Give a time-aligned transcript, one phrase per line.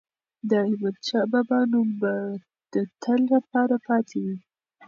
[0.49, 2.13] د احمدشاه بابا نوم به
[2.73, 4.37] د تل لپاره پاتې وي.